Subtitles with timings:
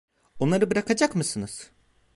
[0.39, 1.71] Onları bırakacak mısınız?